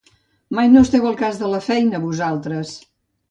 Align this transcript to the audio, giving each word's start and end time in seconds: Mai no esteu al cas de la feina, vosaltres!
Mai 0.59 0.69
no 0.75 0.81
esteu 0.85 1.05
al 1.09 1.19
cas 1.19 1.37
de 1.43 1.51
la 1.53 1.61
feina, 1.67 2.01
vosaltres! 2.09 2.75